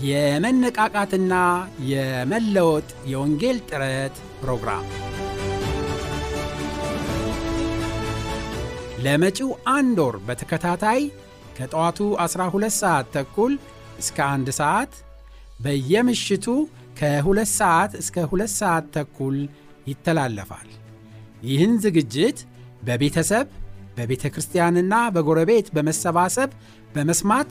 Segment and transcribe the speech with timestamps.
[0.00, 1.34] የመነቃቃትና
[1.90, 4.84] የመለወጥ የወንጌል ጥረት ፕሮግራም
[8.98, 11.00] ለመጪው አንድ ወር በተከታታይ
[11.58, 13.52] ከጠዋቱ 12 ሰዓት ተኩል
[13.98, 14.92] እስከ አንድ ሰዓት
[15.60, 16.46] በየምሽቱ
[17.00, 19.36] ከሁለት ሰዓት እስከ ሁለት ሰዓት ተኩል
[19.86, 20.68] ይተላለፋል።
[21.42, 22.38] ይህን ዝግጅት
[22.82, 23.46] በቤተሰብ
[23.96, 26.50] በቤተ ክርስቲያንና በጎረቤት በመሰባሰብ
[26.94, 27.50] በመስማት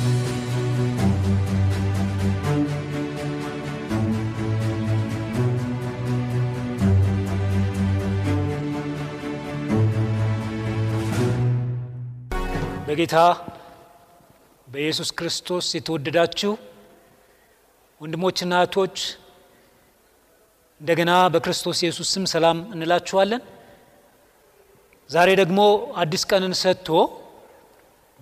[12.91, 13.17] በጌታ
[14.67, 16.51] በኢየሱስ ክርስቶስ የተወደዳችሁ
[18.01, 18.95] ወንድሞችና እህቶች
[20.81, 23.41] እንደገና በክርስቶስ ኢየሱስ ስም ሰላም እንላችኋለን።
[25.09, 25.59] ዛሬ ደግሞ
[25.95, 26.89] አዲስ ቀንን ሰጥቶ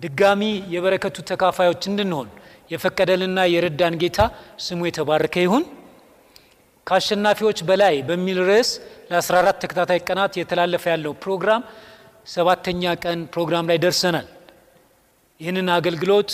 [0.00, 0.42] ድጋሚ
[0.74, 2.28] የበረከቱ ተካፋዮች እንድንሆን
[2.70, 4.20] የፈቀደልና የረዳን ጌታ
[4.58, 5.64] ስሙ የተባረከ ይሁን።
[6.86, 8.70] ከአሸናፊዎች በላይ በሚል ርዕስ
[9.10, 11.64] ለ14 ተከታታይ ቀናት የተላለፈ ያለው ፕሮግራም
[12.26, 14.28] ሰባተኛ ቀን ፕሮግራም ላይ ደርሰናል።
[15.40, 16.30] ይህንን አገልግሎት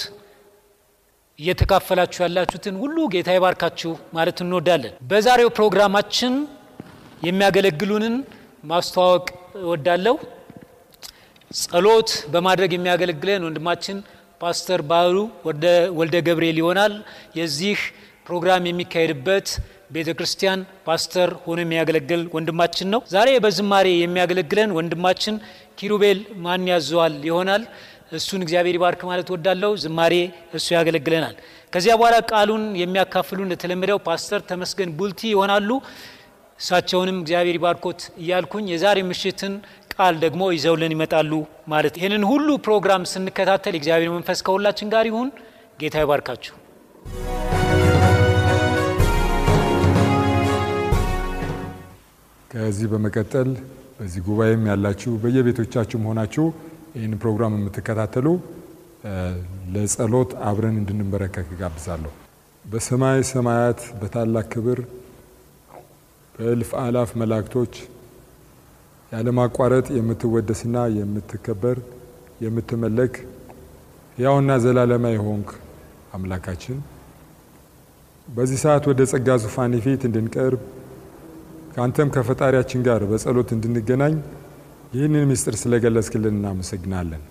[1.38, 6.34] እየተካፈላችሁ ያላችሁትን ሁሉ ጌታ ይባርካችሁ ማለት እንወዳለን። በዛሬው ፕሮግራማችን
[7.22, 8.14] የሚያገለግሉንን
[8.64, 9.26] ማስተዋወቅ
[9.62, 10.14] እወዳለሁ።
[11.50, 13.98] ጸሎት በማድረግ የሚያገለግለን ወንድማችን
[14.40, 15.16] ፓስተር ባህሩ
[15.98, 16.94] ወልደ ገብርኤል ይሆናል።
[17.38, 17.78] የዚህ
[18.26, 19.48] ፕሮግራም የሚካሄድበት
[19.90, 25.36] ቤተ ክርስቲያን ፓስተር ሆኖ የሚያገለግል ወንድማችን ነው። ዛሬ በዝማሬ የሚያገለግለን ወንድማችን
[25.78, 27.62] ኪሩቤል ማን ያዘዋል ይሆናል።
[28.12, 30.14] እሱን እግዚአብሔር ይባርክ ማለት ወዳለው ዝማሬ
[30.54, 31.34] እሱ ያገለግለናል።
[31.72, 35.70] ከዚያ በኋላ ቃሉን የሚያካፍሉ እንደተለመደው ፓስተር ተመስገን ቡልቲ ይሆናሉ።
[36.58, 39.54] እሳቸውንም እግዚአብሔር ይባርኮት እያልኩኝ የዛሬ ምሽትን
[39.94, 41.32] ቃል ደግሞ ይዘውልን ይመጣሉ
[41.68, 45.28] ማለት ይህንን ሁሉ ፕሮግራም ስንከታተል የእግዚአብሔር መንፈስ ከሁላችን ጋር ይሁን።
[45.80, 46.54] ጌታ ይባርካችሁ።
[52.50, 53.48] ከዚህ በመቀጠል
[53.98, 56.44] በዚህ ጉባኤም ያላችሁ በየቤቶቻችሁ ሆናችሁ
[56.96, 58.26] ይህን ፕሮግራም የምትከታተሉ
[59.74, 62.12] ለጸሎት አብረን እንድንበረከክ ጋብዛለሁ።
[62.64, 64.78] በሰማይ ሰማያት በታላቅ ክብር
[66.34, 67.74] በእልፍ አላፍ መላእክቶች
[69.12, 71.78] ያለማቋረጥ የምትወደስና የምትከበር
[72.44, 73.14] የምትመለክ
[74.16, 75.50] ሕያውና ዘላለማ የሆንክ
[76.16, 76.78] አምላካችን
[78.28, 80.62] በዚህ ሰዓት ወደ ጸጋ ዙፋን ፊት እንድንቀርብ
[81.74, 84.14] ከአንተም ከፈጣሪያችን ጋር በጸሎት እንድንገናኝ
[84.92, 87.22] ይህንን ምስጢር ስለገለጽክልን እናመሰግናለን።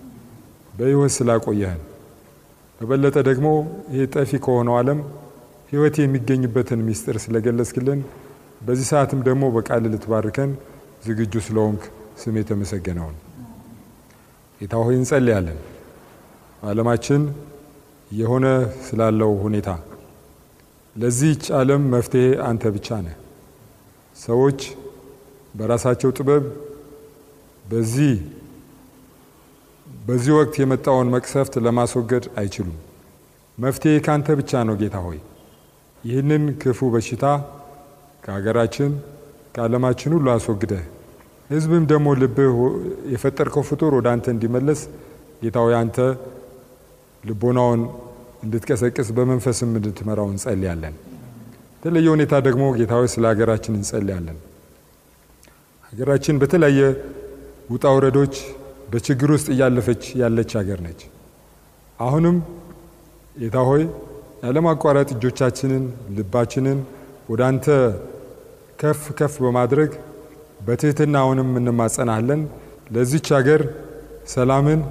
[0.74, 1.82] በሕይወት ስላቆየህን
[2.80, 3.48] በበለጠ ደግሞ
[3.94, 5.00] ይህ ጠፊ ከሆነው ዓለም
[5.72, 8.00] ሕይወት የሚገኝበትን ምስጢር ስለገለጽክልን
[8.62, 10.52] በዚህ ሰዓትም ደግሞ በቃል ልትባርከን
[11.06, 11.82] ዝግጁ ስለሆንክ
[12.22, 13.16] ስም የተመሰገነውን
[14.62, 15.58] ጌታ ሆይ እንጸልያለን።
[16.60, 17.24] በዓለማችን
[18.12, 18.46] የሆነ
[18.88, 19.70] ስላለው ሁኔታ
[20.96, 23.16] ለዚህች ዓለም መፍትሄ አንተ ብቻ ነህ።
[24.18, 24.60] ሰዎች
[25.56, 26.44] በራሳቸው ጥበብ
[27.66, 28.14] በዚህ
[30.06, 32.78] በዚህ ወቅት የመጣውን መቅሰፍት ለማስወገድ አይችሉም።
[33.58, 35.20] መፍትሄ ካንተ ብቻ ነው ጌታ ሆይ
[36.04, 37.26] ይህንን ክፉ በሽታ
[38.24, 38.92] ከሀገራችን
[39.56, 40.84] ከዓለማችን ሁሉ አስወግደህ
[41.50, 42.56] ሕዝብም ደግሞ ልብህ
[43.14, 44.80] የፈጠርከው ፍጡር ወደ አንተ እንዲመለስ
[45.42, 45.98] ጌታ ሆይ አንተ
[47.24, 47.82] ልቦናውን
[48.46, 50.96] እንድትቀሰቅስ በመንፈስም እንድትመራው እንጸልያለን።
[51.76, 54.38] በተለየ ሁኔታ ደግሞ ጌታ ሆይ ስለ ሀገራችን እንጸልያለን።
[55.94, 56.80] ሀገራችን በተለያየ
[57.70, 58.36] ውጣ ውረዶች
[58.92, 61.00] በችግር ውስጥ እያለፈች ያለች ሀገር ነች።
[62.00, 62.36] አሁንም
[63.36, 63.84] ጌታ ሆይ
[64.44, 65.84] ያለማቋረጥ እጆቻችንን
[66.18, 66.80] ልባችንን
[67.30, 67.66] ወደ አንተ
[68.82, 69.92] ከፍ ከፍ በማድረግ
[70.68, 72.42] በትህትና አሁንም እንማጸናለን።
[72.96, 73.62] ለዚች ሀገር
[74.34, 74.82] ሰላምን፣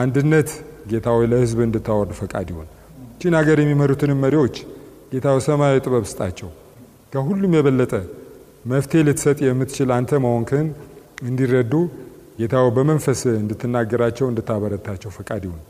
[0.00, 0.48] አንድነት
[0.90, 2.68] ጌታ ሆይ ለሕዝብ እንድታወርድ ፈቃድ ይሁን።
[3.00, 4.56] ይህችን ሀገር የሚመሩትንም መሪዎች
[5.12, 6.50] ጌታ ሰማያዊ ጥበብ ስጣቸው።
[7.12, 7.92] ከሁሉም የበለጠ
[8.66, 10.66] መፍትሄ ልትሰጥ የምትችል አንተ መሆንክን
[11.22, 11.72] እንዲረዱ
[12.38, 15.62] ጌታው በመንፈስ እንድትናገራቸው እንድታበረታቸው ፈቃድ ይሁን።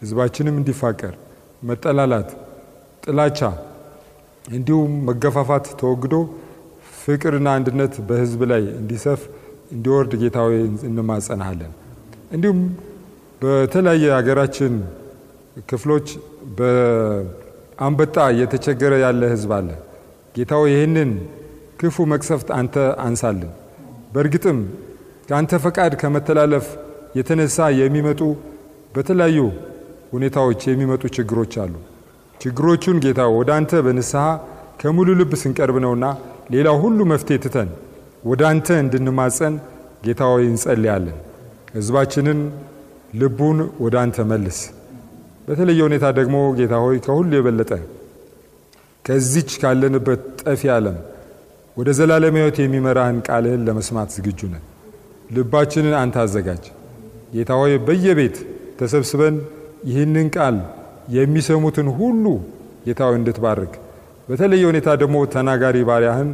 [0.00, 1.14] ህዝባችንም እንዲፋቀር
[1.62, 2.30] መጠላላት፣
[3.04, 3.40] ጥላቻ
[4.50, 6.14] እንዲሁም መገፋፋት ተወግዶ
[7.00, 9.20] ፍቅርና አንድነት በህዝብ ላይ እንዲሰፍ
[9.72, 10.52] እንዲወርድ ጌታዊ
[10.88, 11.72] እንማጸናሃለን።
[12.32, 12.60] እንዲሁም
[13.42, 14.72] በተለያየ ሀገራችን
[15.70, 16.08] ክፍሎች
[16.58, 19.68] በአንበጣ እየተቸገረ ያለ ህዝብ አለ።
[20.34, 21.10] ጌታዊ ይህንን
[21.80, 22.74] ክፉ መቅሰፍት አንተ
[23.04, 23.52] አንሳልን።
[24.12, 24.58] በእርግጥም
[25.30, 26.64] ከአንተ ፈቃድ ከመተላለፍ
[27.18, 28.20] የተነሳ የሚመጡ
[28.94, 29.38] በተለያዩ
[30.14, 31.74] ሁኔታዎች የሚመጡ ችግሮች አሉ።
[32.40, 34.24] ችግሮቹን ጌታ ወደ አንተ በንስሐ
[34.80, 36.06] ከሙሉ ልብ ስንቀርብ ነውና
[36.54, 37.68] ሌላው ሁሉ መፍትሄ ትተን
[38.24, 39.54] ወደ አንተ እንድንማጸን
[40.06, 41.18] ጌታ ሆይ እንጸልያለን።
[41.76, 42.40] ህዝባችንን
[43.14, 44.58] ልቡን ወደ አንተ መልስ።
[45.46, 47.72] በተለየ ሁኔታ ደግሞ ጌታ ሆይ ከሁሉ የበለጠ
[49.04, 50.98] ከዚች ካለንበት ጠፊ ዓለም
[51.76, 54.64] ወደ ዘላለም ሕይወት የሚመራህን ቃልህን ለመስማት ዝግጁ ነን።
[55.30, 56.64] ልባችንን አንተ አዘጋጅ።
[57.34, 58.36] ጌታ ሆይ በየቤት
[58.80, 59.36] ተሰብስበን
[59.90, 60.56] ይህንን ቃል
[61.16, 62.24] የሚሰሙትን ሁሉ
[62.86, 63.72] ጌታ ሆይ እንድትባርክ
[64.28, 66.30] በተለየ ሁኔታ ደግሞ ተናጋሪ ባሪያህን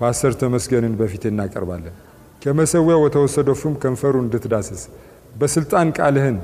[0.00, 1.94] ፓስተር ተመስገንን በፊት እናቀርባለን።
[2.42, 4.82] ከመሰዊያው በተወሰደው ፍም ከንፈሩ እንድትዳስስ
[5.40, 6.36] በስልጣን ቃልህን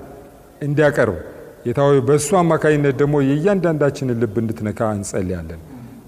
[0.63, 1.19] እንዲያቀርብ
[1.65, 5.63] ጌታ ሆይ በእሱ አማካኝነት ደግሞ የእያንዳንዳችንን ልብ እንድትነካ እንጸልያለን።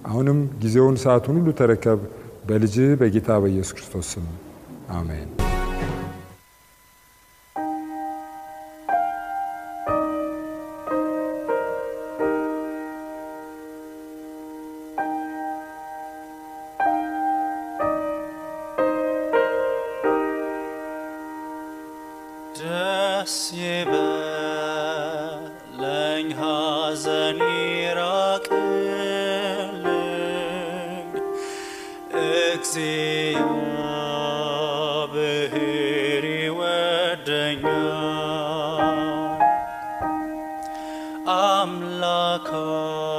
[0.07, 2.01] አሁንም ጊዜውን ሰዓቱን ሁሉ ተረከብ።
[2.49, 4.27] በልጅህ በጌታ በኢየሱስ ክርስቶስ ስም
[4.93, 5.29] አሜን።
[35.23, 37.71] እግዚአብሔር ይወደኛል።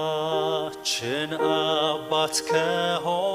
[0.02, 3.31] አምላካችን አባት ከሆነልን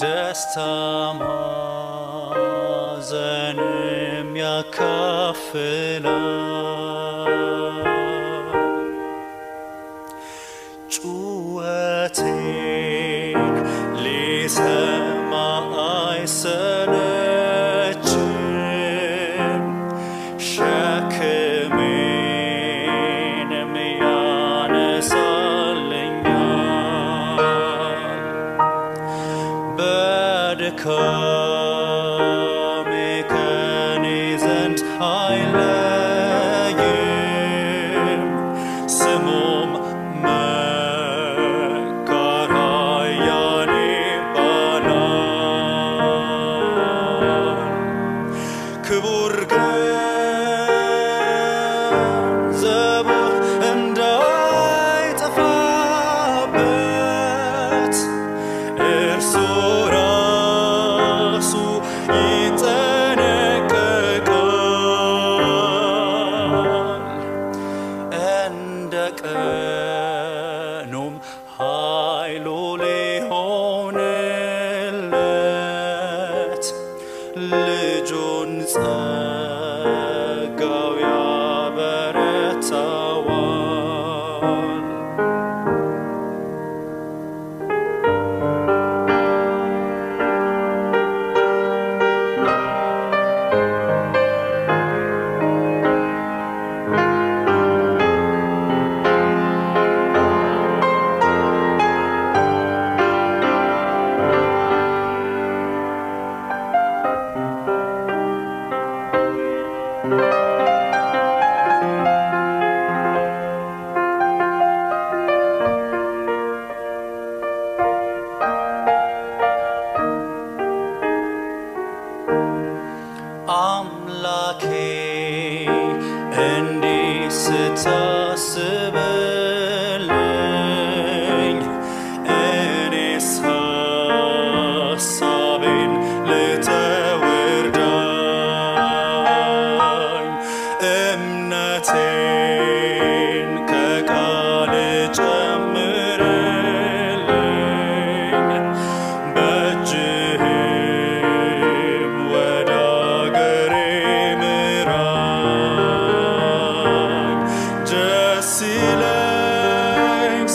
[0.00, 0.56] ደስታ
[3.18, 6.25] ማዘንም ያካፍላል።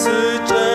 [0.01, 0.10] 次
[0.48, 0.71] 真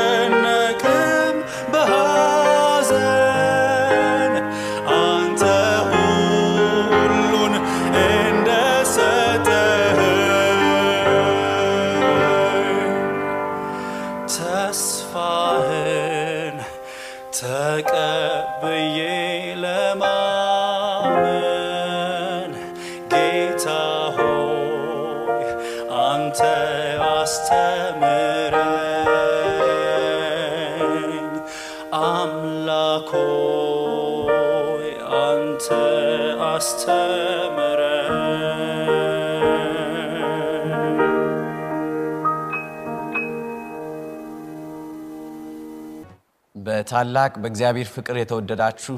[46.87, 48.97] በታላቅ በእግዚአብሔር ፍቅር የተወደዳችሁ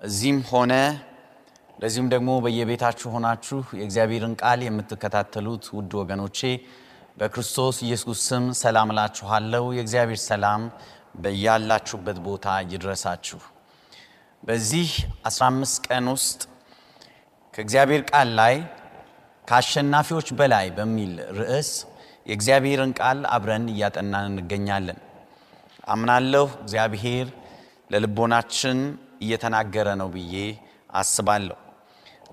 [0.00, 0.72] እዚህም ሆነ
[1.74, 6.40] እንደዚሁም ደግሞ በየቤታችሁ ሆናችሁ የእግዚአብሔርን ቃል የምትከታተሉት ውድ ወገኖቼ
[7.18, 10.64] በክርስቶስ ኢየሱስ ስም ሰላም እላችኋለሁ። የእግዚአብሔር ሰላም
[11.22, 13.40] በያላችሁበት ቦታ ይድረሳችሁ።
[14.42, 14.90] በዚህ
[15.30, 16.42] 15 ቀን ውስጥ
[17.54, 18.56] ከእግዚአብሔር ቃል ላይ
[19.48, 21.72] ከአሸናፊዎች በላይ በሚል ርዕስ
[22.26, 25.00] የእግዚአብሔርን ቃል አብረን እያጠናን እንገኛለን።
[25.84, 27.26] አምናለሁ እግዚአብሔር
[27.90, 28.78] ለልቦናችን
[29.20, 30.34] እየተናገረ ነው ብዬ
[30.92, 31.58] አስባለሁ።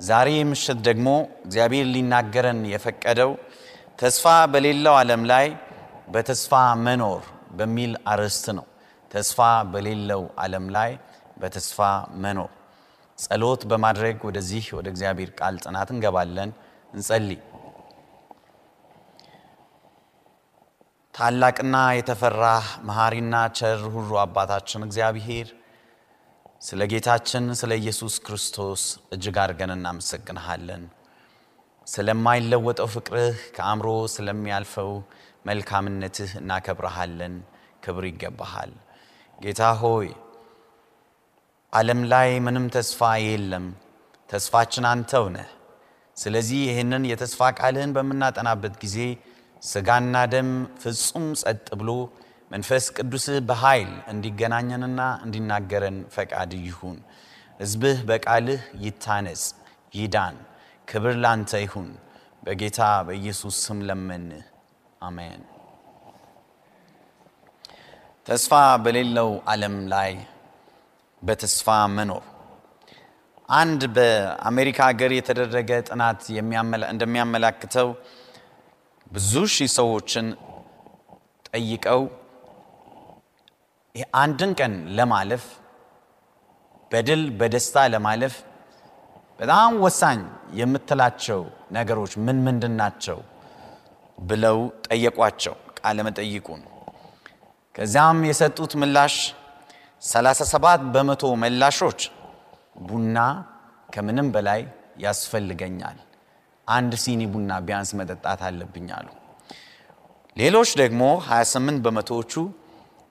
[0.02, 1.08] ዛሬ ምሽት ደግሞ
[1.46, 3.32] እግዚአብሔር ሊናገረን የፈቀደው
[4.00, 5.48] ተስፋ በሌለው ዓለም ላይ
[6.14, 6.54] በተስፋ
[6.86, 7.22] መኖር
[7.58, 8.66] በሚል አርዕስት ነው።
[9.12, 9.40] ተስፋ
[9.72, 10.92] በሌለው ዓለም ላይ
[11.42, 11.80] በተስፋ
[12.24, 12.52] መኖር።
[13.18, 16.52] ጸሎት በማድረግ ወደዚህ ወደ እግዚአብሔር ቃል ጥናት እንገባለን።
[16.94, 17.40] እንጸልይ።
[21.20, 22.44] ታላቅና የተፈራ
[22.88, 25.48] መሐሪና ቸር ሁሉ አባታችን እግዚአብሔር
[26.62, 28.82] ስለ ጌታችን ስለ ኢየሱስ ክርስቶስ
[29.16, 30.84] እጅግ አድርገን እናመሰግንሃለን።
[31.88, 34.92] ስለማይለወጠው ፍቅርህ ከአእምሮ ስለሚያልፈው
[35.46, 37.36] መልካምነትህ እናከብረሃለን።
[37.84, 38.72] ክብር ይገባሃል።
[39.40, 40.08] ጌታ ሆይ
[41.74, 43.66] ዓለም ላይ ምንም ተስፋ የለም።
[44.30, 45.50] ተስፋችን አንተው ነህ።
[46.18, 48.98] ስለዚህ ይህንን የተስፋ ቃልህን በምናጠናበት ጊዜ
[49.64, 50.50] ስጋና ደም
[50.82, 51.90] ፍጹም ጸጥ ብሎ
[52.52, 56.98] መንፈስ ቅዱስህ በኃይል እንዲገናኘንና እንዲናገረን ፈቃድ ይሁን።
[57.60, 59.44] ሕዝብህ በቃልህ ይታነጽ፣
[59.94, 60.38] ይዳን።
[60.88, 61.90] ክብር ላንተ ይሁን።
[62.44, 64.44] በጌታ በኢየሱስ ስም ለመንህ፣
[65.02, 65.42] አሜን።
[68.26, 70.12] ተስፋ በሌለው ዓለም ላይ
[71.22, 72.26] በተስፋ መኖር
[73.50, 76.22] አንድ በአሜሪካ ሀገር የተደረገ ጥናት
[76.90, 77.88] እንደሚያመላክተው
[79.12, 80.26] ብዙ ሺህ ሰዎችን
[81.50, 82.02] ጠይቀው
[84.20, 85.46] አንድን ቀን ለማለፍ
[86.92, 88.36] በድል በደስታ ለማለፍ
[89.40, 90.20] በጣም ወሳኝ
[90.60, 93.20] የምትላቸው ነገሮች ምን ምንድን ናቸው
[94.18, 96.62] ብለው ጠየቋቸው ቃለ መጠይቁን።
[97.76, 99.16] ከዚያም የሰጡት ምላሽ
[100.04, 102.02] 37 በመቶ መላሾች
[102.88, 103.18] ቡና
[103.90, 104.62] ከምንም በላይ
[105.06, 105.98] ያስፈልገኛል፣
[106.70, 109.08] አንድ ሲኒ ቡና ቢያንስ መጠጣት አለብኝ አሉ።
[110.38, 112.34] ሌሎች ደግሞ 28 በመቶዎቹ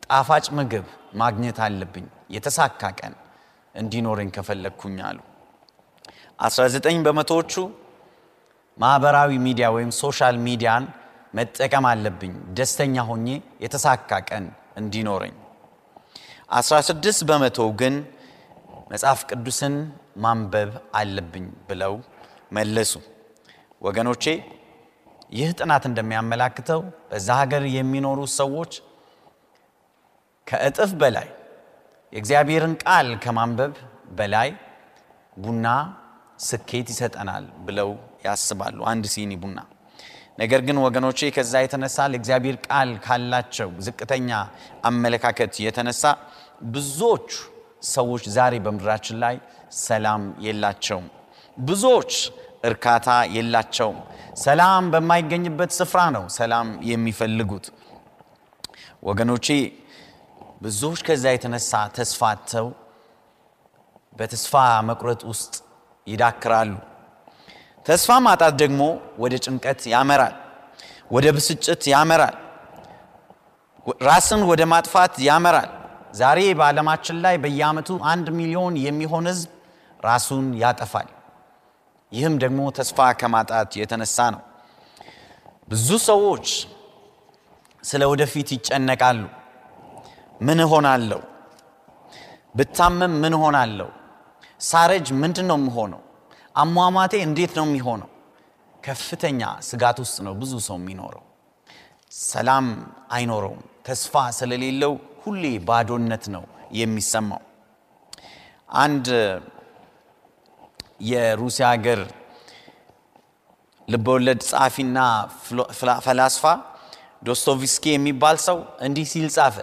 [0.05, 0.85] ጣፋጭ ምግብ
[1.23, 3.15] ማግኘት አለብኝ የተሳካ ቀን
[3.75, 5.19] እንዲኖረኝ ከፈለግኩኝ አሉ።
[6.47, 7.53] 19 በመቶዎቹ
[8.79, 10.85] ማህበራዊ ሚዲያ ወይም social media ን
[11.35, 13.27] መጠቀም አለብኝ ደስተኛ ሆኜ
[13.65, 14.45] የተሳካ ቀን
[14.77, 15.35] እንዲኖረኝ።
[16.59, 17.95] 16 በመቶ ግን
[18.93, 19.75] መጽሐፍ ቅዱስን
[20.25, 21.95] ማንበብ አለብኝ ብለው
[22.53, 22.93] መለሱ።
[23.83, 24.25] ወገኖቼ
[25.33, 26.81] ይህ ጥናት እንደሚያመላክተው
[27.11, 28.73] በዛ ሀገር የሚኖሩ ሰዎች
[30.47, 31.29] ከእጥፍ በላይ
[32.13, 33.75] የእግዚአብሔርን ቃል ከማንበብ
[34.19, 34.51] በላይ
[35.37, 35.67] ቡና
[36.47, 37.91] ስኬት ይሰጠናል ብለው
[38.27, 39.59] ያስባሉ። አንድ ሲኒ ቡና።
[40.39, 44.31] ነገር ግን ወገኖቼ ከዛ የተነሳ ለእግዚአብሔር ቃል ካላቸው ዝቅተኛ
[44.91, 46.03] አመለካከት የተነሳ
[46.73, 47.31] ብዙዎች
[47.91, 49.37] ሰዎች ዛሬ በምድራችን ላይ
[49.83, 51.07] ሰላም የላቸውም።
[51.59, 52.13] ብዙዎች
[52.63, 53.99] እርካታ የላቸውም።
[54.43, 57.67] ሰላም በማይገኝበት ስፍራ ነው ሰላም የሚፈልጉት።
[59.09, 59.47] ወገኖቼ
[60.63, 62.69] ብዙዎች ከዛ የተነሳ ተስፋ አጥተው
[64.17, 64.55] በተስፋ
[64.89, 65.55] መቁረጥ ውስጥ
[66.07, 66.73] ይዳክራሉ።
[67.87, 68.81] ተስፋ ማጣት ደግሞ
[69.23, 70.35] ወደ ጭንቀት ያመራል፣
[71.11, 72.37] ወደ ብስጭት ያመራል፣
[74.05, 75.71] ራስን ወደ ማጥፋት ያመራል።
[76.15, 79.51] ዛሬ በዓለማችን ላይ በየዓመቱ አንድ ሚሊዮን የሚሆን ሕዝብ
[80.01, 81.09] ራሱን ያጠፋል።
[82.13, 84.43] ይህም ደግሞ ተስፋ ከማጣት የተነሳ ነው።
[85.69, 86.47] ብዙ ሰዎች
[87.83, 89.23] ስለ ወደፊት ይጨነቃሉ።
[90.41, 91.21] ምን እሆናለሁ?
[92.55, 93.89] ብታመም ምን እሆናለሁ?
[94.61, 96.01] ሳረጅ ምንድን ነው የምሆነው?
[96.57, 98.11] አሟሟቴ እንዴት ነው የሚሆነው?
[98.83, 101.25] ከፍተኛ ስጋት ውስጥ ነው ብዙ ሰው የሚኖረው።
[102.29, 102.67] ሰላም
[103.13, 107.43] አይኖረውም። ተስፋ ስለሌለው ሁሌ ባዶነት ነው የሚሰማው።
[108.79, 109.07] አንድ
[111.01, 112.01] የሩሲያ ሀገር
[113.89, 114.99] ልበወለድ ጸሐፊና
[116.05, 116.45] ፈላስፋ
[117.25, 119.57] ዶስቶቭስኪ የሚባል ሰው እንዲህ ሲል ጻፈ።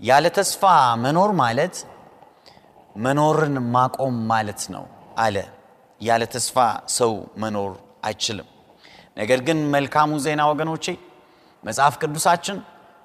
[0.00, 0.62] ያለ ተስፋ
[1.04, 1.76] መኖር ማለት
[2.96, 4.84] መኖርን ማቆም ማለት ነው
[5.18, 5.36] አለ።
[6.00, 6.56] ያለ ተስፋ
[6.96, 7.72] ሰው መኖር
[8.04, 8.48] አይችልም።
[9.16, 10.86] ነገር ግን መልካሙ ዜና ወገኖቼ
[11.64, 12.58] መጽሐፍ ቅዱሳችን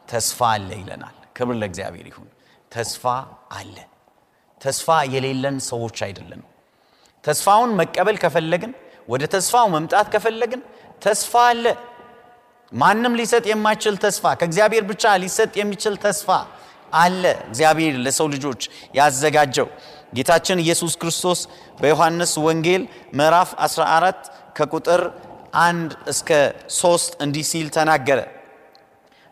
[0.08, 2.30] ተስፋ አለ ይለናል። ክብር ለእግዚአብሔር ይሁን።
[2.72, 3.04] ተስፋ
[3.52, 3.76] አለ።
[4.62, 6.48] ተስፋ የሌለን ሰዎች አይደለንም።
[7.24, 8.72] ተስፋውን መቀበል ከፈለግን፣
[9.10, 10.62] ወደ ተስፋው መምጣት ከፈለግን
[11.02, 11.66] ተስፋ አለ።
[12.72, 16.30] ማንም ሊሰጥ የማይችል ተስፋ፣ ከእግዚአብሔር ብቻ ሊሰጥ የሚችል ተስፋ
[16.94, 18.62] አለ። እግዚአብሔር ለሰው ልጆች
[18.98, 19.68] ያዘጋጀው
[20.14, 21.40] ጌታችን ኢየሱስ ክርስቶስ
[21.80, 22.84] በዮሐንስ ወንጌል
[23.18, 24.24] ምዕራፍ 14
[24.58, 25.02] ከቁጥር
[25.62, 26.30] አንድ እስከ
[26.80, 28.20] ሶስት እንዲህ ሲል ተናገረ።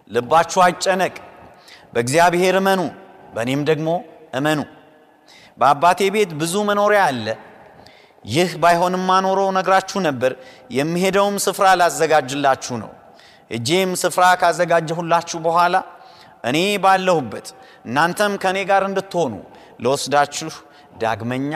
[0.10, 1.16] ልባችሁ አይጨነቅ፣
[1.94, 2.82] በእግዚአብሔር እመኑ፣
[3.36, 3.90] በእኔም ደግሞ
[4.40, 4.60] እመኑ።
[5.58, 7.28] በአባቴ ቤት ብዙ መኖሪያ አለ።
[8.26, 10.32] ይህ ባይሆንማ ኖሮ ነግራችሁ ነበር።
[10.72, 12.92] የምሄደውም ስፍራ ላዘጋጅላችሁ ነው።
[13.52, 15.76] እጄም ስፍራ ካዘጋጀሁላችሁ በኋላ
[16.44, 17.48] እኔ ባለሁበት
[17.86, 19.34] እናንተም ከእኔ ጋር እንድትሆኑ
[19.84, 20.52] ለወስዳችሁ
[21.02, 21.54] ዳግመኛ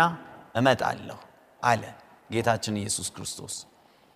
[0.55, 1.19] እመጣለሁ
[1.63, 1.83] አለ
[2.29, 3.55] ጌታችን ኢየሱስ ክርስቶስ።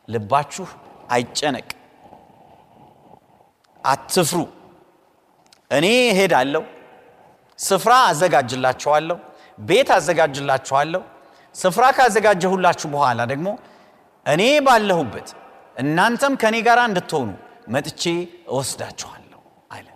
[0.08, 0.66] ልባችሁ
[1.12, 1.70] አይጨነቅ፣
[3.84, 4.40] አትፍሩ።
[5.72, 6.64] እኔ እሄዳለሁ፣
[7.60, 9.18] ስፍራ አዘጋጅላችኋለሁ፣
[9.60, 11.04] ቤት አዘጋጅላችኋለሁ።
[11.58, 13.48] ስፍራ ካዘጋጀሁላችሁ በኋላ ደግሞ
[14.26, 15.28] እኔ ባለሁበት
[15.78, 17.30] እናንተም ከእኔ ጋር እንድትሆኑ
[17.74, 18.04] መጥቼ
[18.52, 19.42] እወስዳችኋለሁ
[19.72, 19.88] አለ።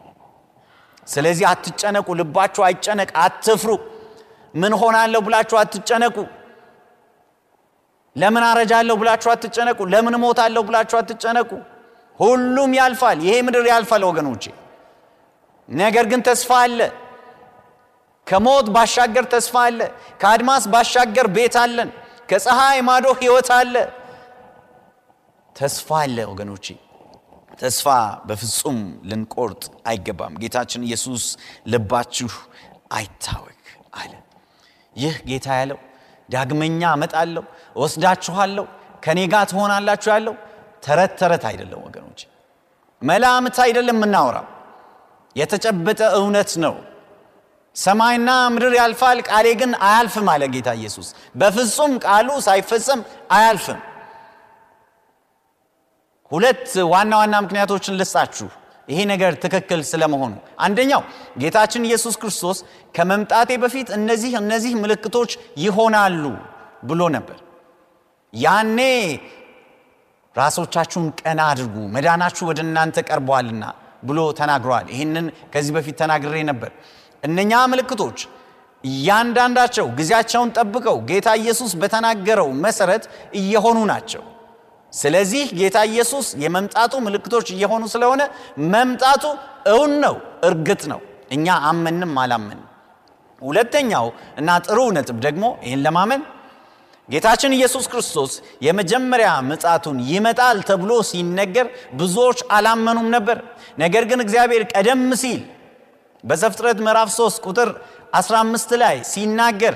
[1.07, 3.71] ስለዚህ አትጨነቁ፣ ልባችሁ አይጨነቅ፣ አትፍሩ።
[4.53, 6.17] ምን ሆናለሁ ብላችሁ አትጨነቁ።
[8.15, 11.51] ለምን አረጃለሁ ብላችሁ አትጨነቁ። ለምን እሞታለሁ ብላችሁ አትጨነቁ።
[12.19, 14.43] ሁሉም ያልፋል። ይሄ ምድር ያልፋል ወገኖቼ።
[15.69, 16.79] ነገር ግን ተስፋ አለ።
[18.31, 19.79] ከሞት ባሻገር ተስፋ አለ።
[20.21, 21.89] ከአድማስ ባሻገር ቤት አለን።
[22.29, 23.75] ከፀሐይ ማዶ ሕይወት አለ።
[25.55, 26.65] ተስፋ አለ ወገኖቼ።
[27.59, 27.87] ተስፋ
[28.27, 28.77] በፍጹም
[29.09, 31.23] ልንቆርጥ አይገባም። ጌታችን ኢየሱስ
[31.71, 32.31] ልባችሁ
[32.91, 34.13] አይታወክ አለ።
[34.95, 35.79] ይህ ጌታ ያለው
[36.29, 37.43] ዳግመኛ እመጣለሁ፣
[37.75, 38.65] ወስዳችኋለሁ፣
[39.03, 40.35] ከኔ ጋር ትሆናላችሁ ያለው
[40.83, 42.19] ተረት ተረት አይደለም ወገኖች፣
[43.01, 44.47] መላምት አይደለም የምናወራው፣
[45.35, 46.75] የተጨበጠ እውነት ነው።
[47.75, 53.01] ሰማይና ምድር ያልፋል፣ ቃሌ ግን አያልፍም አለ ጌታ ኢየሱስ። በፍጹም ቃሉ ሳይፈጸም
[53.35, 53.79] አያልፍም።
[56.31, 58.49] ሁለት ዋና ዋና ምክንያቶችን ልስጣችሁ
[58.87, 60.33] ይሄ ነገር ትክክል ስለመሆኑ።
[60.65, 61.01] አንደኛው
[61.41, 62.57] ጌታችን ኢየሱስ ክርስቶስ
[62.95, 65.31] ከመምጣቴ በፊት እነዚህ እነዚህ ምልክቶች
[65.65, 66.23] ይሆናሉ
[66.83, 67.37] ብሎ ነበር።
[68.33, 68.79] ያኔ
[70.35, 73.63] ራሶቻችሁን ቀና አድርጉ መዳናችሁ ወደ እናንተ ቀርቧልና
[74.03, 76.71] ብሎ ተናግረዋል። ይህንን ከዚህ በፊት ተናግሬ ነበር።
[77.23, 78.19] እነኛ ምልክቶች
[78.83, 83.03] እያንዳንዳቸው ጊዜያቸውን ጠብቀው ጌታ ኢየሱስ በተናገረው መሰረት
[83.41, 84.23] እየሆኑ ናቸው።
[84.93, 88.21] ስለዚህ ጌታ ኢየሱስ የመምጣቱ ምልክቶች እየሆኑ ስለሆነ
[88.73, 89.23] መምጣቱ
[89.73, 90.15] እውን ነው፣
[90.47, 92.67] እርግጥ ነው። እኛ አመንም አላመንም።
[93.41, 94.07] ሁለተኛው
[94.39, 96.21] እና ጥሩ ነጥብ ደግሞ ይህን ለማመን
[97.09, 98.33] ጌታችን ኢየሱስ ክርስቶስ
[98.65, 103.37] የመጀመሪያ ምጻቱን ይመጣል ተብሎ ሲነገር ብዙዎች አላመኑም ነበር።
[103.77, 105.41] ነገር ግን እግዚአብሔር ቀደም ሲል
[106.23, 107.69] በዘፍጥረት ምዕራፍ 3 ቁጥር
[108.17, 109.75] 15 ላይ ሲናገር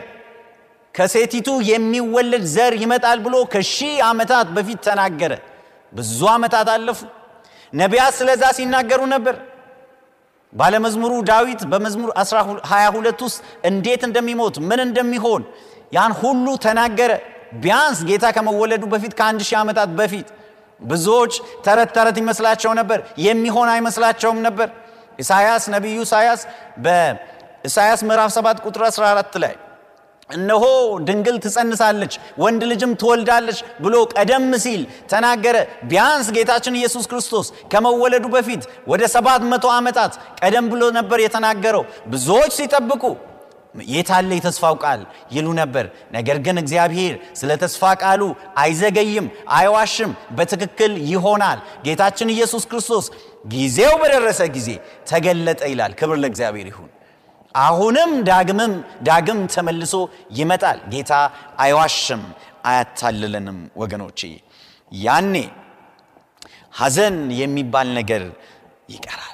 [0.95, 5.33] ከሴቲቱ የሚወለድ ዘር ይመጣል ብሎ ከሺህ ዓመታት በፊት ተናገረ።
[5.93, 6.99] ብዙ ዓመታት አለፉ።
[7.73, 9.35] ነቢያት ስለዛ ሲናገሩ ነበር።
[10.53, 12.09] ባለመዝሙሩ ዳዊት በመዝሙር
[12.69, 15.41] 22 ውስጥ እንዴት እንደሚሞት ምን እንደሚሆን
[15.93, 17.11] ያን ሁሉ ተናገረ።
[17.63, 20.27] ቢያንስ ጌታ ከመወለዱ በፊት ከአንድ ሺህ ዓመታት በፊት
[20.83, 21.33] ብዙዎች
[21.65, 24.69] ተረት ተረት ይመስላቸው ነበር፣ የሚሆን አይመስላቸውም ነበር።
[25.19, 26.41] ኢሳያስ ነቢዩ ኢሳያስ
[26.85, 29.53] በኢሳያስ ምዕራፍ 7 ቁጥር 14 ላይ
[30.29, 30.63] እነሆ
[31.07, 38.63] ድንግል ትጸንሳለች ወንድ ልጅም ትወልዳለች ብሎ ቀደም ሲል ተናገረ። ቢያንስ ጌታችን ኢየሱስ ክርስቶስ ከመወለዱ በፊት
[38.87, 43.03] ወደ ሰባት መቶ ዓመታት ቀደም ብሎ ነበር የተናገረው። ብዙዎች ሲጠብቁ
[43.91, 48.21] የታለ የተስፋው ቃል ይሉ ነበር። ነገር ግን እግዚአብሔር ስለ ተስፋ ቃሉ
[48.61, 53.05] አይዘገይም፣ አይዋሽም፣ በትክክል ይሆናል። ጌታችን ኢየሱስ ክርስቶስ
[53.47, 54.69] ጊዜው በደረሰ ጊዜ
[55.09, 56.89] ተገለጠ ይላል። ክብር ለእግዚአብሔር ይሁን።
[57.55, 58.73] አሁንም ዳግምም
[59.07, 59.93] ዳግም ተመልሶ
[60.31, 61.11] ይመጣል። ጌታ
[61.59, 62.23] አይዋሽም፣
[62.65, 64.19] አያታልለንም። ወገኖቼ
[65.01, 65.35] ያኔ
[66.73, 68.23] ሐዘን የሚባል ነገር
[68.89, 69.31] ይቀራል።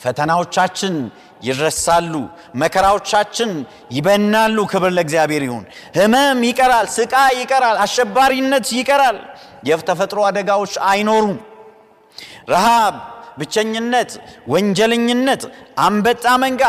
[0.00, 0.94] ፈተናዎቻችን
[1.40, 2.14] ይረሳሉ።
[2.54, 3.50] መከራዎቻችን
[3.92, 5.64] ይበናሉ። ክብር ለእግዚአብሔር ይሁን።
[5.96, 9.18] ህመም ይቀራል። ስቃይ ይቀራል። አሸባሪነት ይቀራል።
[9.68, 11.38] የተፈጥሮ አደጋዎች አይኖሩም።
[12.50, 12.94] ረሃብ፣
[13.38, 14.10] ብቸኝነት፣
[14.48, 15.42] ወንጀለኝነት፣
[15.78, 16.62] አንበጣ መንጋ፣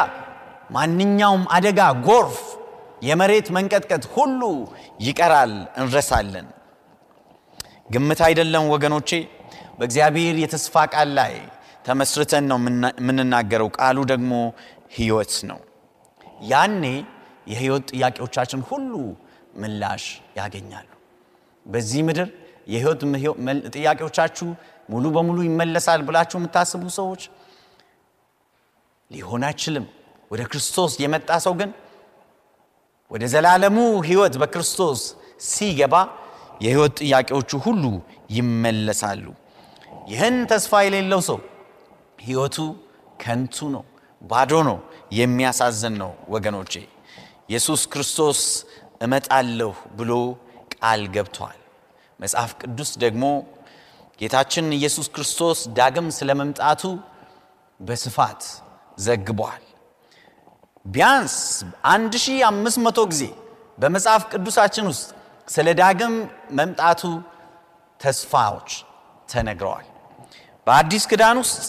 [0.72, 2.38] ማንኛውም አደጋ፣ ጎርፍ፣
[3.02, 4.42] የመሬት መንቀጥቀጥ ሁሉ
[5.02, 6.48] ይቀራል። እንረሳለን።
[7.92, 9.10] ግምት አይደለም ወገኖቼ፣
[9.80, 11.34] በእግዚአብሔር የተስፋ ቃል ላይ
[11.86, 12.58] ተመስርተን ነው
[13.00, 14.32] የምንናገረው። ቃሉ ደግሞ
[14.98, 15.60] ህይወት ነው።
[16.52, 16.84] ያኔ
[17.48, 18.94] የህይወት ጥያቄዎቻችን ሁሉ
[19.56, 20.04] ምላሽ
[20.38, 20.90] ያገኛሉ።
[21.66, 22.28] በዚህ ምድር
[22.68, 23.02] የህይወት
[23.76, 24.48] ጥያቄዎቻችሁ
[24.90, 27.22] ሙሉ በሙሉ ይመለሳል ብላችሁ የምታስቡ ሰዎች
[29.12, 29.86] ሊሆን አይችልም።
[30.32, 31.72] ወደ ክርስቶስ የመጣ ሰው ግን
[33.12, 35.00] ወደ ዘላለሙ ህይወት በክርስቶስ
[35.48, 35.96] ሲገባ
[36.62, 37.84] የህይወት ጥያቄዎቹ ሁሉ
[38.36, 39.26] ይመለሳሉ።
[40.12, 41.38] ይህን ተስፋ የሌለው ሰው
[42.22, 42.58] ህይወቱ
[43.20, 43.84] ከንቱ ነው፣
[44.22, 44.78] ባዶ ነው፣
[45.20, 46.74] የሚያሳዝን ነው። ወገኖቼ
[47.50, 48.40] ኢየሱስ ክርስቶስ
[49.06, 50.12] እመጣለሁ ብሎ
[50.76, 51.58] ቃል ገብቷል።
[52.20, 53.24] መጽሐፍ ቅዱስ ደግሞ
[54.22, 56.82] ጌታችን ኢየሱስ ክርስቶስ ዳግም ስለ መምጣቱ
[57.80, 58.42] በስፋት
[58.98, 59.64] ዘግቧል።
[60.86, 61.36] ቢያንስ
[61.88, 63.24] 1500 ጊዜ
[63.78, 65.08] በመጽሐፍ ቅዱሳችን ውስጥ
[65.48, 66.14] ስለ ዳግም
[66.60, 67.02] መምጣቱ
[68.00, 68.70] ተስፋዎች
[69.30, 69.88] ተነግረዋል።
[70.68, 71.60] በአዲስ ኪዳን ውስጥ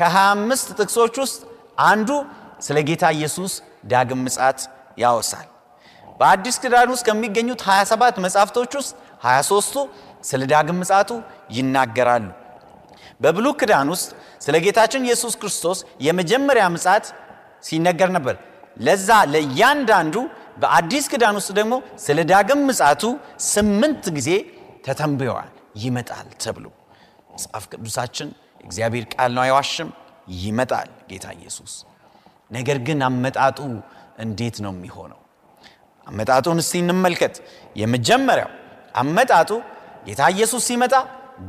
[0.00, 1.40] ከ25 ጥቅሶች ውስጥ
[1.86, 2.10] አንዱ
[2.60, 3.52] ስለ ጌታ ኢየሱስ
[3.92, 4.60] ዳግም ምጻት
[4.98, 5.46] ያወሳል።
[6.20, 8.92] በአዲስ ኪዳን ውስጥ ከሚገኙት 27 መጻሕፍቶች ውስጥ
[9.24, 9.76] 23ቱ
[10.28, 11.10] ስለ ዳግም ምጻቱ
[11.56, 12.26] ይናገራሉ።
[13.20, 14.08] በብሉይ ኪዳን ውስጥ
[14.44, 17.06] ስለ ጌታችን ኢየሱስ ክርስቶስ የመጀመሪያ ምጻት
[17.64, 18.36] ሲነገር ነበር።
[18.86, 20.14] ለዛ ለእያንዳንዱ
[20.62, 23.02] በአዲስ ኪዳን ውስጥ ደግሞ ስለ ዳግም ምጻቱ
[23.50, 24.30] ስምንት ጊዜ
[24.86, 25.50] ተተንብየዋል።
[25.82, 26.64] ይመጣል ተብሎ
[27.32, 28.28] መጽሐፍ ቅዱሳችን
[28.60, 29.90] እግዚአብሔር ቃል ነው፣ አይዋሽም።
[30.40, 31.72] ይመጣል ጌታ ኢየሱስ።
[32.50, 33.58] ነገር ግን አመጣጡ
[34.18, 35.20] እንዴት ነው የሚሆነው?
[36.06, 37.34] አመጣጡን እስቲ እንመልከት።
[37.76, 38.50] የመጀመሪያው
[38.94, 39.50] አመጣጡ
[40.06, 40.94] ጌታ ኢየሱስ ሲመጣ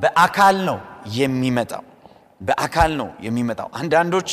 [0.02, 0.78] በአካል ነው
[1.18, 1.84] የሚመጣው።
[2.42, 4.30] በአካል ነው የሚመጣው። አንዳንዶች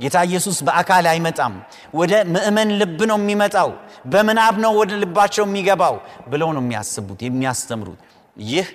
[0.00, 1.54] ጌታ ኢየሱስ በአካል አይመጣም፣
[1.94, 3.68] ወደ ምእመን ልብ ነው የሚመጣው፣
[4.06, 5.96] በምናብ ነው ወደ ልባቸው የሚገባው
[6.30, 8.00] ብለው ነው የሚያስቡት የሚያስተምሩት።
[8.46, 8.66] ይህ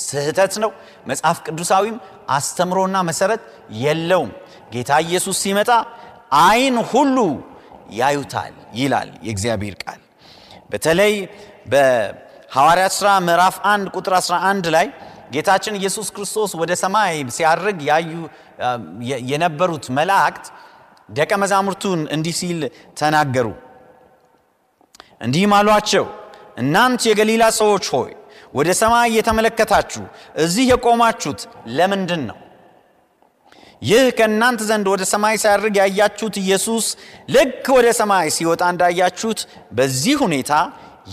[0.00, 0.70] ስህተት ነው።
[1.06, 1.96] መጽሐፍ ቅዱሳዊም
[2.30, 3.42] አስተምሮና መሰረት
[3.80, 4.30] የለውም።
[4.72, 5.70] ጌታ ኢየሱስ ሲመጣ
[6.42, 7.16] አይን ሁሉ
[7.92, 10.00] ያዩታል ይላል የእግዚአብሔር ቃል።
[10.70, 11.14] በተለይ
[11.72, 14.86] በሐዋርያት ሥራ ምዕራፍ 1 ቁጥር 11 ላይ
[15.32, 18.12] ጌታችን ኢየሱስ ክርስቶስ ወደ ሰማይ ሲያርግ ያዩ
[19.28, 20.46] የነበሩት መላእክት
[21.08, 22.60] ደቀ መዛሙርቱን እንዲህ ሲል
[22.98, 23.46] ተናገሩ።
[25.20, 26.04] እንዲህም አሏቸው፣
[26.56, 28.10] እናንት የገሊላ ሰዎች ሆይ
[28.54, 30.02] ወደ ሰማይ እየተመለከታችሁ
[30.36, 31.40] እዚህ የቆማችሁት
[31.76, 32.38] ለምንድን ነው?
[33.82, 36.86] ይህ ከእናንተ ዘንድ ወደ ሰማይ ሲያርግ ያያችሁት ኢየሱስ
[37.34, 39.40] ልክ ወደ ሰማይ ሲወጣ እንዳያችሁት
[39.72, 40.52] በዚህ ሁኔታ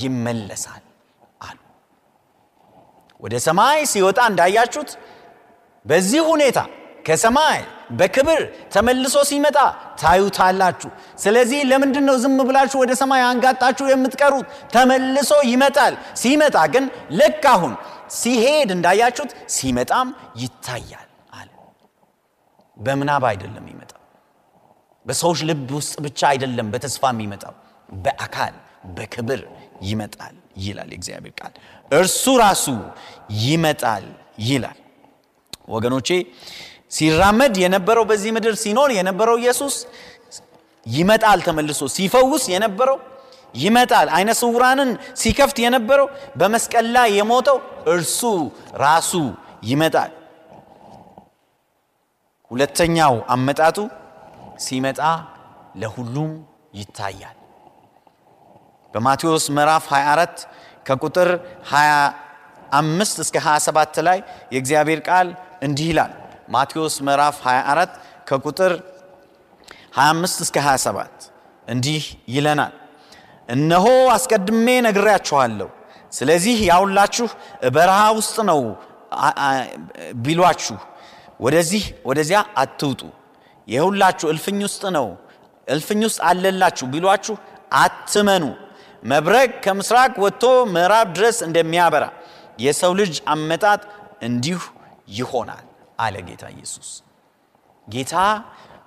[0.02, 0.84] ይመለሳል
[1.42, 1.58] አሉ።
[3.22, 4.92] ወደ ሰማይ ሲወጣ እንዳያችሁት
[5.86, 6.60] በዚህ ሁኔታ
[7.08, 7.60] ከሰማይ
[7.92, 8.42] በክብር
[8.74, 9.58] ተመልሶ ሲመጣ
[10.02, 14.46] ታዩታላችሁ። ስለዚህ ለምንድን ነው ዝም ብላችሁ ወደ ሰማይ አንጋጣችሁ የምትቀሩት?
[14.74, 16.86] ተመልሶ ይመጣል። ሲመጣ ግን
[17.20, 17.74] ልክ አሁን
[18.18, 20.08] ሲሄድ እንዳያችሁት ሲመጣም
[20.42, 21.50] ይታያል አለ።
[22.78, 24.02] በምናብ አይደለም ይመጣው።
[25.06, 27.54] በሰዎች ልብ ውስጥ ብቻ አይደለም በተስፋ የሚመጣው፣
[28.00, 28.56] በአካል
[28.98, 29.42] በክብር
[29.84, 31.54] ይመጣል ይላል የእግዚአብሔር ቃል።
[31.92, 32.66] እርሱ ራሱ
[33.44, 34.06] ይመጣል
[34.48, 34.78] ይላል።
[35.70, 36.10] ወገኖቼ
[36.92, 39.76] ሲራመድ የነበረው በዚህ ምድር ሲኖር የነበረው ኢየሱስ
[40.86, 42.98] ይመጣል ተመልሶ ሲፈውስ የነበረው
[43.56, 44.90] ይመጣል። አይነ ስውራንን
[45.22, 46.08] ሲከፍት የነበረው
[46.40, 47.58] በመስቀል ላይ የሞተው
[47.94, 48.20] እርሱ
[48.84, 49.12] ራሱ
[49.64, 50.12] ይመጣል።
[52.52, 53.78] ሁለተኛው አመጣጡ
[54.66, 55.00] ሲመጣ
[55.82, 56.32] ለሁሉም
[56.74, 57.34] ይታያል።
[58.94, 60.46] በማቴዎስ ምዕራፍ 24
[60.86, 61.30] ከቁጥር
[61.72, 64.20] 25 እስከ 27 ላይ
[64.54, 65.28] የእግዚአብሔር ቃል
[65.62, 66.14] እንዲህ ይላል።
[66.48, 67.96] ማቴዎስ ምዕራፍ 24
[68.30, 68.74] ከቁጥር
[69.98, 71.28] 25 እስከ 27
[71.68, 72.04] እንዲህ
[72.36, 72.74] ይለናል።
[73.50, 75.70] እነሆ አስቀድሜ ነግሬያችኋለሁ።
[76.14, 77.28] ስለዚህ ያውላችሁ
[77.76, 78.62] በረሃ ውስጥ ነው
[80.26, 80.78] ቢሏችሁ
[81.46, 83.02] ወደዚህ ወደዚያ አትውጡ።
[83.68, 85.08] የሁላችሁ እልፍኝ ውስጥ ነው
[85.68, 87.36] እልፍኝ ውስጥ አለላችሁ ቢሏችሁ
[87.80, 88.44] አትመኑ።
[89.04, 92.06] መብረቅ ከምስራቅ ወጥቶ ምዕራብ ድረስ እንደሚያበራ
[92.60, 93.82] የሰው ልጅ አመጣጥ
[94.28, 94.60] እንዲሁ
[95.18, 95.67] ይሆናል
[96.00, 96.90] አለ ጌታ ኢየሱስ።
[97.88, 98.14] ጌታ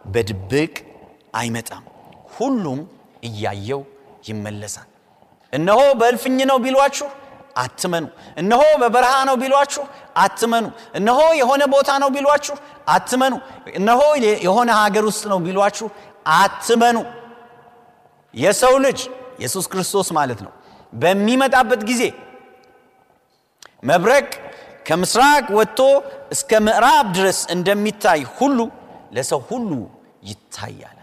[0.06, 0.74] በድብቅ
[1.34, 1.84] አይመጣም፣
[2.34, 2.80] ሁሉም
[3.28, 3.82] እያየው
[4.28, 4.88] ይመለሳል።
[5.52, 7.08] እነሆ በእልፍኝ ነው ቢሏችሁ
[7.56, 8.04] አትመኑ።
[8.36, 9.84] እነሆ በበረሃ ነው ቢሏችሁ
[10.16, 12.54] አትመኑ። እነሆ የሆነ ቦታ ነው ቢሏችሁ
[12.88, 13.34] አትመኑ።
[13.78, 14.00] እነሆ
[14.46, 15.88] የሆነ ሀገር ውስጥ ነው ቢሏችሁ
[16.36, 16.98] አትመኑ።
[18.34, 18.98] የሰው ልጅ
[19.38, 20.52] ኢየሱስ ክርስቶስ ማለት ነው
[20.92, 22.02] በሚመጣበት ጊዜ
[23.82, 24.26] መብረቅ
[24.90, 25.80] ከምስራቅ ወጥቶ
[26.30, 28.58] እስከ ምዕራብ ድረስ እንደሚታይ ሁሉ
[29.12, 29.70] ለሰው ሁሉ
[30.22, 30.96] ይታያል።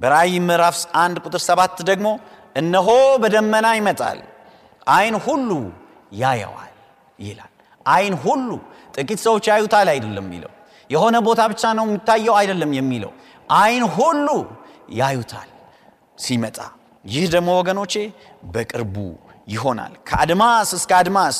[0.00, 2.08] በራእይ ምዕራፍ 1 ቁጥር 7 ደግሞ
[2.56, 2.88] እነሆ
[3.22, 4.18] በደመና ይመጣል፣
[4.86, 5.50] አይን ሁሉ
[6.14, 6.74] ያየዋል
[7.18, 7.52] ይላል።
[7.86, 8.48] አይን ሁሉ
[8.94, 10.52] ጥቂት ሰዎች ያዩታል አይደለም የሚለው
[10.90, 13.12] የሆነ ቦታ ብቻ ነው የሚታየው አይደለም የሚለው
[13.58, 14.28] አይን ሁሉ
[14.94, 15.48] ያዩታል
[16.18, 16.58] ሲመጣ።
[17.04, 17.94] ይህ ደግሞ ወገኖቼ
[18.52, 18.96] በቅርቡ
[19.48, 21.36] ይሆናል። ከአድማስ እስከ አድማስ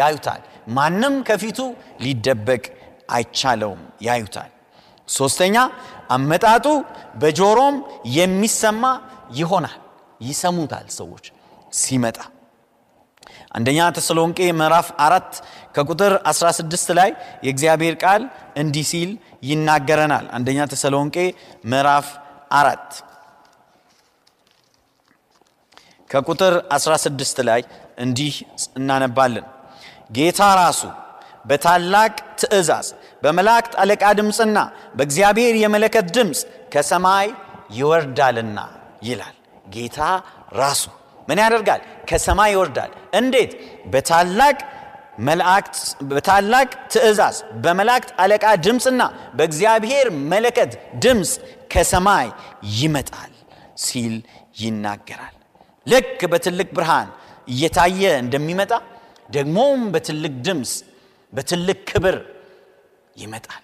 [0.00, 1.58] ያዩታል። ማንም ከፊቱ
[2.00, 2.62] ሊደበቅ
[3.10, 4.50] አይቻለውም፣ ያዩታል።
[5.08, 5.56] ሶስተኛ
[6.10, 6.66] አመጣጡ
[7.20, 7.76] በጆሮም
[8.16, 8.84] የሚሰማ
[9.34, 9.78] ይሆናል።
[10.20, 11.24] ይሰሙታል ሰዎች
[11.74, 12.18] ሲመጣ።
[13.54, 15.30] አንደኛ ተሰሎንቄ ምዕራፍ አራት
[15.74, 17.10] ከቁጥር 16 ላይ
[17.44, 18.22] የእግዚአብሔር ቃል
[18.56, 19.10] እንዲህ ሲል
[19.42, 21.16] ይናገረናል። አንደኛ ተሰሎንቄ
[21.64, 22.08] ምዕራፍ
[22.52, 22.88] አራት
[26.12, 27.60] ከቁጥር 16 ላይ
[27.98, 28.34] እንዲህ
[28.78, 29.46] እናነባለን።
[30.12, 30.80] ጌታ ራሱ
[31.44, 32.88] በታላቅ ትእዛዝ
[33.22, 34.58] በመላእክት አለቃ ድምፅና
[34.96, 36.40] በእግዚአብሔር የመለከት ድምፅ
[36.74, 37.26] ከሰማይ
[37.78, 38.58] ይወርዳልና
[39.02, 39.36] ይላል።
[39.74, 39.98] ጌታ
[40.56, 40.82] ራሱ
[41.28, 41.80] ምን ያደርጋል?
[42.08, 43.50] ከሰማይ ይወርዳል። እንዴት?
[43.92, 44.56] በታላቅ
[45.20, 45.76] መላእክት
[46.10, 49.02] በታላቅ ትእዛዝ በመላእክት አለቃ ድምፅና
[49.36, 50.72] በእግዚአብሔር መለከት
[51.04, 51.32] ድምፅ
[51.72, 52.28] ከሰማይ
[52.78, 53.32] ይመጣል
[53.84, 54.14] ሲል
[54.62, 55.36] ይናገራል።
[55.86, 57.08] ልክ በትልቅ ብርሃን
[57.48, 58.72] እየታየ እንደሚመጣ
[59.30, 60.72] ደግሞም በትልቅ ድምፅ
[61.32, 62.16] በትልቅ ክብር
[63.16, 63.62] ይመጣል።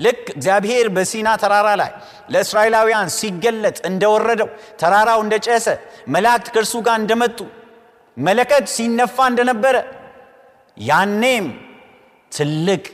[0.00, 1.90] ልክ እግዚአብሔር በሲና ተራራ ላይ
[2.32, 4.50] ለእስራኤላውያን ሲገለጥ እንደወረደው
[4.80, 5.66] ተራራው እንደጨሰ
[6.14, 7.38] መላእክት ከእርሱ ጋር እንደመጡ
[8.16, 9.76] መለከት ሲነፋ እንደነበረ
[10.76, 11.46] ያኔም
[12.32, 12.84] ትልቅ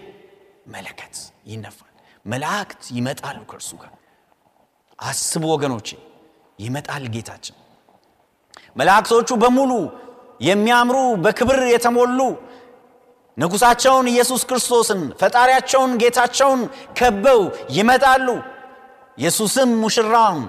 [0.66, 1.14] መለከት
[1.52, 1.90] ይነፋል።
[2.24, 3.92] መላእክት ይመጣሉ ከእርሱ ጋር።
[4.98, 5.88] አስቡ ወገኖቼ፣
[6.58, 7.56] ይመጣል ጌታችን።
[8.76, 9.72] መላእክቶቹ በሙሉ
[10.40, 12.20] የሚያምሩ በክብር የተሞሉ
[13.38, 16.60] ንጉሳቸውን ኢየሱስ ክርስቶስን ፈጣሪያቸውን ጌታቸውን
[16.98, 18.26] ከበው ይመጣሉ።
[19.18, 20.44] ኢየሱስም ሙሽራውን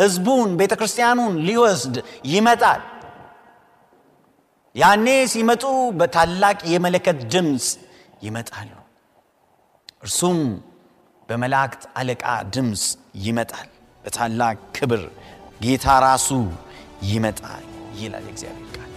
[0.00, 1.96] ሕዝቡን ቤተ ክርስቲያኑን ሊወስድ
[2.26, 2.82] ይመጣል።
[4.74, 5.64] ያኔ ሲመጡ
[5.98, 7.66] በታላቅ የመለከት ድምፅ
[8.22, 8.70] ይመጣሉ።
[10.02, 10.38] እርሱም
[11.28, 12.24] በመላእክት አለቃ
[12.54, 12.82] ድምፅ
[13.26, 13.68] ይመጣል።
[14.04, 15.02] በታላቅ ክብር
[15.60, 16.28] ጌታ ራሱ
[17.08, 17.64] ይመጣል
[17.98, 18.90] ይላል እግዚአብሔር ቃል።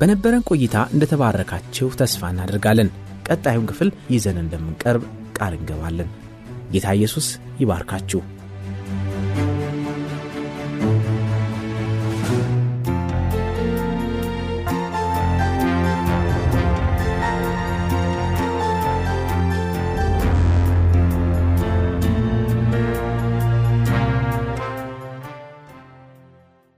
[0.00, 2.88] በነበረን ቆይታ እንደተባረካችሁ ተስፋ እናደርጋለን።
[3.28, 5.04] ቀጣዩን ክፍል ይዘን እንደምንቀርብ
[5.38, 6.10] ቃል እንገባለን።
[6.72, 7.26] ጌታ ኢየሱስ
[7.60, 8.20] ይባርካችሁ።